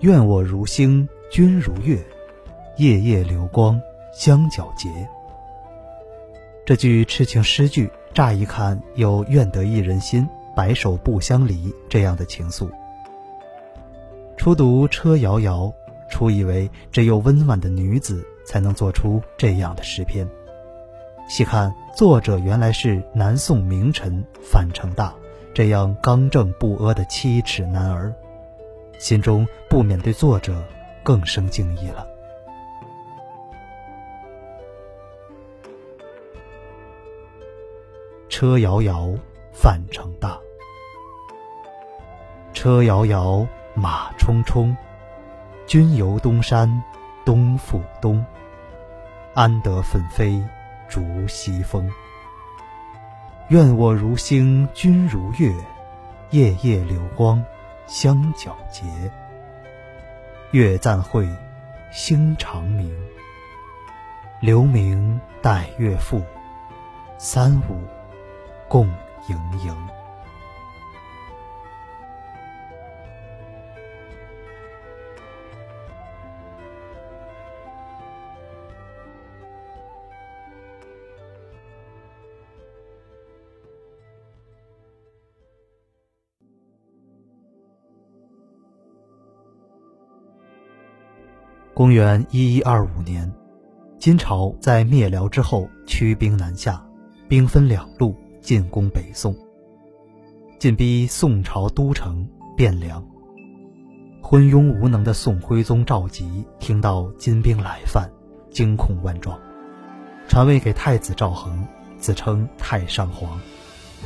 [0.00, 2.02] 愿我如星，君如月，
[2.78, 3.78] 夜夜流光
[4.14, 4.88] 相皎洁。
[6.64, 10.26] 这句痴情诗句，乍一看有愿得一人心，
[10.56, 12.66] 白首不相离这样的情愫。
[14.38, 15.70] 初读车遥遥，
[16.08, 20.26] 初以为只有温婉的女子才能做出这样的诗篇。
[21.28, 25.12] 细看作者原来是南宋名臣范成大，
[25.52, 28.14] 这样刚正不阿的七尺男儿，
[29.00, 30.62] 心中不免对作者
[31.02, 32.06] 更生敬意了。
[38.28, 39.10] 车遥遥，
[39.52, 40.38] 范成大。
[42.52, 44.76] 车遥遥，马冲冲，
[45.66, 46.70] 君游东山，
[47.24, 48.22] 东复东。
[49.32, 50.42] 安得奋飞？
[50.90, 51.88] 逐西风，
[53.48, 55.54] 愿我如星，君如月，
[56.30, 57.42] 夜夜流光
[57.90, 58.84] 相皎洁。
[60.52, 61.28] 月暂晦，
[61.90, 62.88] 星长明。
[64.40, 66.22] 留名待月复，
[67.18, 67.82] 三五
[68.68, 68.86] 共
[69.26, 69.76] 盈盈。
[91.80, 93.32] 公元一一二五年，
[93.98, 96.84] 金朝在灭辽之后驱兵南下，
[97.26, 99.34] 兵分两路进攻北宋，
[100.58, 103.02] 进逼宋朝都城汴梁。
[104.20, 108.12] 昏庸无能的宋徽宗赵佶听到金兵来犯，
[108.50, 109.40] 惊恐万状，
[110.28, 113.40] 传位给太子赵恒，自称太上皇，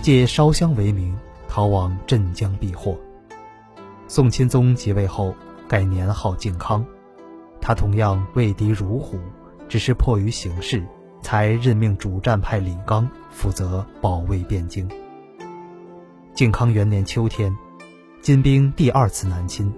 [0.00, 1.14] 借烧香为名
[1.46, 2.96] 逃往镇江避祸。
[4.06, 5.34] 宋钦宗即位后，
[5.68, 6.82] 改年号靖康。
[7.68, 9.20] 他同样畏敌如虎，
[9.68, 10.82] 只是迫于形势，
[11.20, 14.88] 才任命主战派李纲负责保卫汴京。
[16.32, 17.54] 靖康元年秋天，
[18.22, 19.70] 金兵第二次南侵，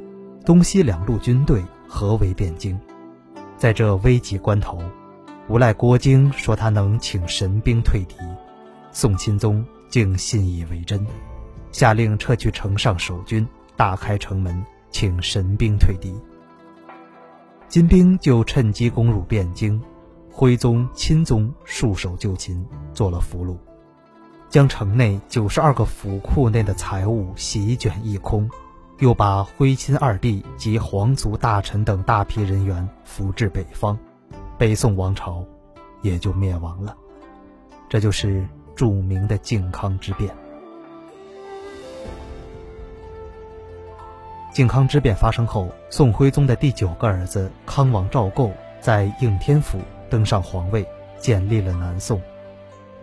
[0.47, 2.78] 东西两路军队合围汴京。
[3.56, 4.81] 在这危急关头，
[5.49, 8.15] 无赖郭京说他能请神兵退敌，
[8.93, 11.05] 宋钦宗竟信以为真，
[11.72, 13.45] 下令撤去城上守军，
[13.77, 16.15] 大开城门，请神兵退敌。
[17.71, 19.81] 金兵就趁机攻入汴京，
[20.29, 23.57] 徽宗、钦宗束手就擒，做了俘虏，
[24.49, 28.51] 将城内九十二个府库内的财物席卷一空，
[28.99, 33.97] 又把徽钦二帝及皇族大臣等大批人员俘至北方，
[34.59, 35.45] 北宋王朝
[36.03, 36.97] 也就灭亡了。
[37.89, 38.45] 这就是
[38.75, 40.35] 著名的靖康之变。
[44.60, 50.87] 靖康之变发生后，宋徽宗的第九个儿子康王赵构在应天府登上皇位，
[51.19, 52.21] 建立了南宋。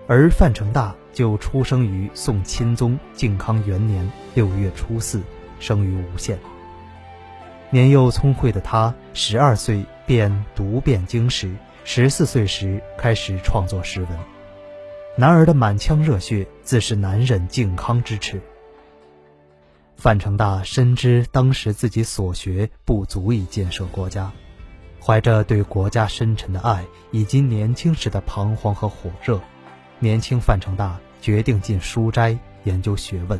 [0.05, 5.19] 而范成大就出生于宋钦宗靖康元年六月初四，
[5.59, 6.37] 生于吴县。
[7.71, 11.51] 年幼聪慧的他，十二岁便读遍经史，
[11.83, 14.09] 十四岁时开始创作诗文。
[15.15, 18.39] 男儿的满腔热血，自是难忍靖康之耻。
[19.97, 24.31] 范成大深知当时自己所学不足以建设国家，
[25.03, 29.41] 怀着对国家深沉的爱以及年轻时的彷徨和火热，
[29.97, 33.39] 年轻范成大决定进书斋研究学问。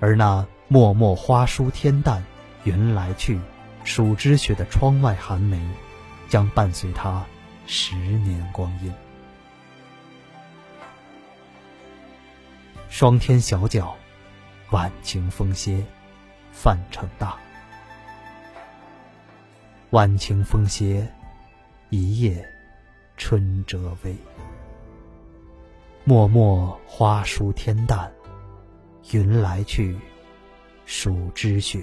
[0.00, 2.22] 而那脉脉花疏天淡，
[2.64, 3.40] 云来去，
[3.84, 5.58] 数之雪的窗外寒梅，
[6.28, 7.24] 将伴随他
[7.66, 8.92] 十年光阴。
[12.90, 13.96] 霜天小角。
[14.74, 15.86] 晚晴风歇，
[16.50, 17.36] 范成大。
[19.90, 21.08] 晚晴风歇，
[21.90, 22.44] 一夜
[23.16, 24.16] 春折微。
[26.02, 28.12] 脉脉花疏天淡，
[29.12, 29.96] 云来去，
[30.86, 31.80] 数枝雪。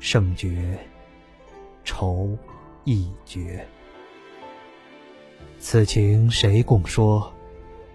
[0.00, 0.78] 胜绝，
[1.84, 2.36] 愁
[2.84, 3.66] 亦绝。
[5.58, 7.32] 此情谁共说？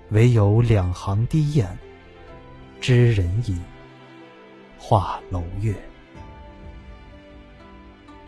[0.09, 1.77] 唯有两行低雁。
[2.81, 3.57] 知人矣，
[4.77, 5.75] 画楼月。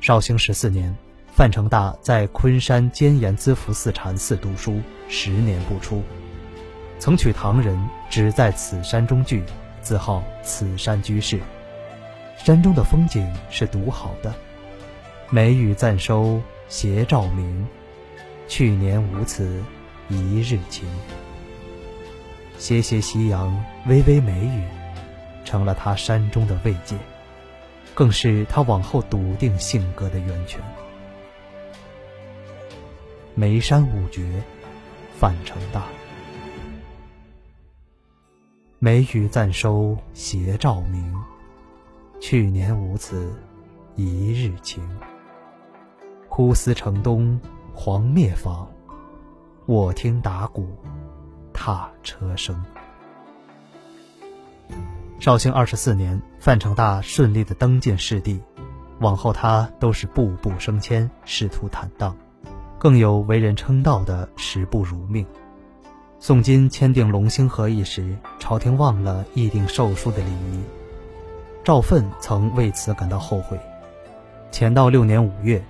[0.02, 0.94] 绍兴十四年，
[1.34, 6.04] 范成大在昆山坚岩资福寺禅寺读书，十年不出。
[7.00, 9.42] 曾取唐人只在此山中聚，
[9.82, 11.40] 自号此山居士。
[12.38, 14.34] 山中的风景是独好的，
[15.30, 17.66] 梅雨暂收斜照明，
[18.50, 19.64] 去年无此
[20.10, 20.86] 一日晴。
[22.62, 23.52] 斜斜夕阳，
[23.88, 24.62] 微微梅雨，
[25.44, 26.96] 成了他山中的慰藉。
[27.96, 30.62] 更是他往后笃定性格的源泉。
[33.34, 34.44] 眉山五绝，
[35.18, 35.86] 范成大。
[38.78, 41.12] 梅雨暂收斜照明，
[42.20, 43.34] 去年无此
[43.96, 44.88] 一日晴。
[46.30, 47.42] 枯思城东
[47.74, 48.70] 黄灭坊，
[49.66, 50.68] 我听打鼓
[51.64, 52.60] 踏车声。
[55.20, 58.42] 绍兴二十四年，范成大顺利的登进士第，
[59.00, 62.18] 往后他都是步步升迁，仕途坦荡，
[62.80, 65.24] 更有为人称道的时不如命。
[66.20, 70.64] 宋金签订隆兴和议时，朝廷忘了议定寿书的礼仪，
[71.64, 73.60] 赵奋曾为此感到后悔。
[74.52, 75.64] 乾道六年五月，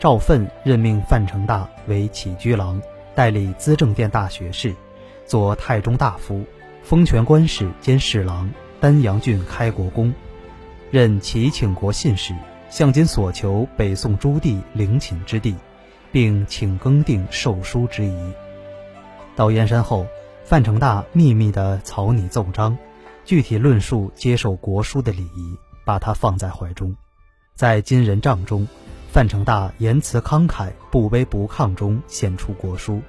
[0.00, 2.82] 赵奋任命范成大为起居郎，
[3.14, 4.74] 代理资政殿大学士，
[5.26, 6.44] 做太中大夫，
[6.82, 8.48] 封权官使兼侍郎，
[8.80, 10.14] 丹阳郡开国公，
[10.90, 12.34] 任齐请国信使，
[12.70, 15.54] 向金所求北宋诸帝陵寝之地，
[16.12, 18.32] 并请更定授书之仪。
[19.34, 20.06] 到燕山后，
[20.44, 22.78] 范成大秘密地草拟奏章，
[23.24, 26.94] 具体论述接受国书的礼仪，把它放在怀中。
[27.54, 28.66] 在金人帐中，
[29.10, 33.02] 范成大言辞慷慨、不卑不亢中献出国书，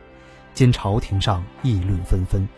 [0.58, 2.50] 今朝廷上议论纷纷。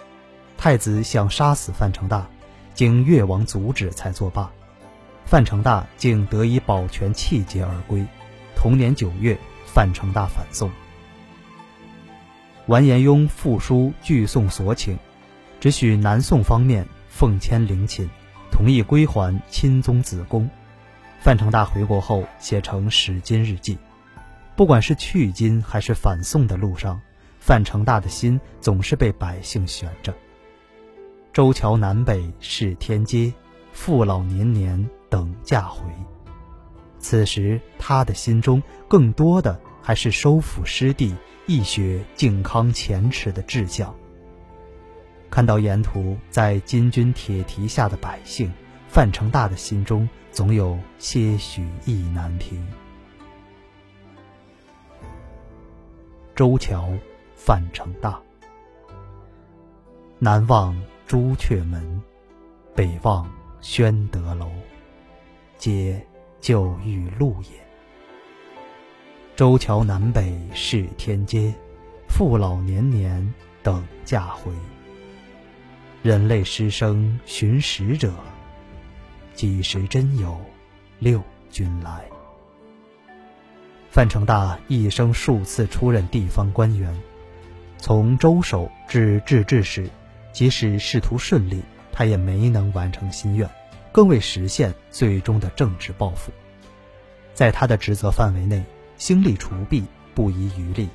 [0.58, 2.26] 太子想杀死范成大，
[2.74, 4.50] 经越王阻止才作罢。
[5.26, 8.06] 范成大竟得以保全气节而归。
[8.56, 10.72] 同年九月，范成大反宋。
[12.68, 14.98] 完颜雍复书拒宋所请，
[15.60, 18.08] 只许南宋方面奉迁陵寝，
[18.50, 20.50] 同意归还钦宗子宫。
[21.20, 23.76] 范成大回国后写成《史金日记》，
[24.56, 27.02] 不管是去金还是反宋的路上，
[27.40, 30.14] 范成大的心总是被百姓悬着。
[31.34, 33.34] 周桥南北是天街，
[33.74, 35.82] 父老年年等驾回。
[37.00, 41.16] 此时他的心中更多的还是收复失地。
[41.48, 43.92] 一学靖康前耻的志向。
[45.32, 48.54] 看到沿途在金军铁蹄下的百姓，
[48.88, 52.64] 范成大的心中总有些许意难平。
[56.36, 56.88] 周桥，
[57.42, 58.20] 范成大。
[60.20, 60.78] 南望
[61.08, 62.04] 朱雀门，
[62.76, 63.32] 北望
[63.62, 64.52] 宣德楼，
[65.58, 66.06] 皆
[66.42, 67.58] 旧玉路也。
[69.38, 71.54] 周桥南北是天街，
[72.10, 73.34] 父老年年
[73.64, 74.52] 等驾回。
[76.04, 78.14] 人类失声寻使者，
[79.34, 80.38] 几时真有
[81.00, 82.04] 六军来？
[83.90, 86.94] 范成大一生数次出任地方官员，
[87.80, 89.90] 从州守至制置使，
[90.32, 91.62] 即使仕途顺利，
[91.92, 93.50] 他也没能完成心愿，
[93.92, 96.32] 更未实现最终的政治抱负。
[97.34, 98.64] 在他的职责范围内。
[99.00, 100.90] 兴利除弊，不遗余力，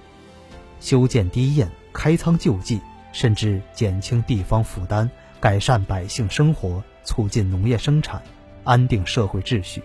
[0.79, 2.79] 修建堤堰，开仓救济，
[3.15, 5.09] 甚至减轻地方负担，
[5.41, 8.23] 改善百姓生活，促进农业生产，
[8.63, 9.83] 安定社会秩序。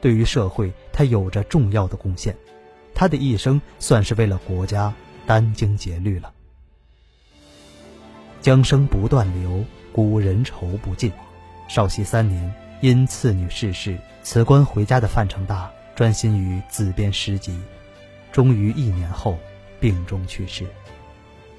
[0.00, 2.32] 对于社会，他有着重要的贡献。
[2.94, 4.94] 他的一生算是为了国家
[5.26, 6.32] 殚精竭虑了。
[8.40, 11.12] 江声不断流，古人愁不尽。
[11.68, 15.70] 绍熙三年，因次女逝世，辞官回家的范成大。
[15.94, 17.60] 专心于自编诗集，
[18.32, 19.38] 终于一年后
[19.78, 20.66] 病中去世。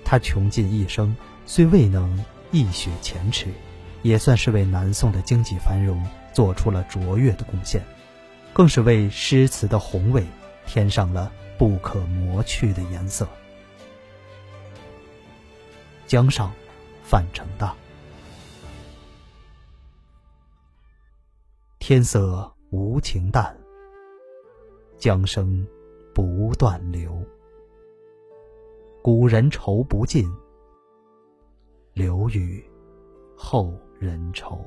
[0.03, 3.45] 他穷尽一生，虽未能一雪前耻，
[4.01, 7.79] 也算是为南宋的经济繁荣做出了卓越的贡献，
[8.53, 10.25] 更是为诗词的宏伟
[10.65, 13.29] 添上了不可磨去的颜色。
[16.05, 16.51] 江上，
[17.01, 17.73] 范成大。
[21.79, 23.57] 天色无情淡。
[24.97, 25.67] 江声
[26.13, 27.21] 不断流，
[29.01, 30.31] 古人愁不尽，
[31.93, 32.63] 留与
[33.35, 34.63] 后人愁。